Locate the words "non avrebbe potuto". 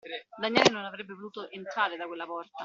0.71-1.47